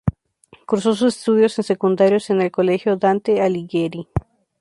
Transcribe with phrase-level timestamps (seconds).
[0.65, 4.07] Cursó sus estudios secundarios en el Colegio Dante Alighieri.